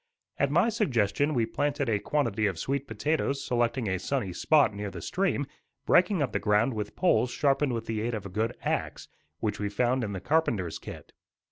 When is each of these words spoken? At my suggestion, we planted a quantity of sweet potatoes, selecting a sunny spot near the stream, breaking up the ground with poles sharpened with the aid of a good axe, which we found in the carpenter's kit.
At 0.39 0.49
my 0.49 0.69
suggestion, 0.69 1.35
we 1.35 1.45
planted 1.45 1.87
a 1.87 1.99
quantity 1.99 2.47
of 2.47 2.57
sweet 2.57 2.87
potatoes, 2.87 3.45
selecting 3.45 3.87
a 3.87 3.99
sunny 3.99 4.33
spot 4.33 4.73
near 4.73 4.89
the 4.89 4.99
stream, 4.99 5.45
breaking 5.85 6.23
up 6.23 6.31
the 6.31 6.39
ground 6.39 6.73
with 6.73 6.95
poles 6.95 7.29
sharpened 7.29 7.73
with 7.73 7.85
the 7.85 8.01
aid 8.01 8.15
of 8.15 8.25
a 8.25 8.29
good 8.29 8.57
axe, 8.63 9.09
which 9.41 9.59
we 9.59 9.69
found 9.69 10.03
in 10.03 10.13
the 10.13 10.19
carpenter's 10.19 10.79
kit. 10.79 11.13